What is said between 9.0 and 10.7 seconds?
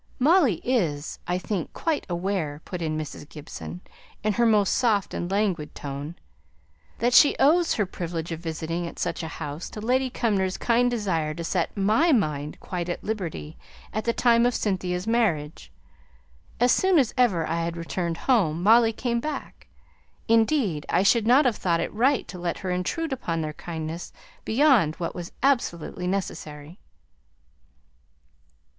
a house to Lady Cumnor's